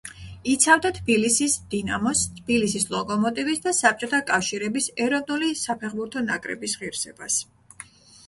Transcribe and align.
იცავდა 0.51 0.89
თბილისის 0.93 1.57
„დინამოს“, 1.73 2.21
თბილისის 2.37 2.87
„ლოკომოტივის“ 2.95 3.61
და 3.65 3.73
საბჭოთა 3.79 4.21
კავშირის 4.31 4.87
ეროვნული 5.05 5.49
საფეხბურთო 5.59 6.23
ნაკრების 6.31 6.75
ღირსებას. 6.85 7.37